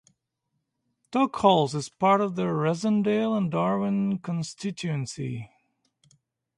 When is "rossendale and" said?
2.45-3.51